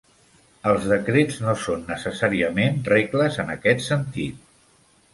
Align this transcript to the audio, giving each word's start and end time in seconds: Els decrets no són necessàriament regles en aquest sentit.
Els 0.71 0.87
decrets 0.91 1.37
no 1.43 1.53
són 1.65 1.85
necessàriament 1.91 2.83
regles 2.91 3.41
en 3.47 3.57
aquest 3.61 3.89
sentit. 3.93 4.53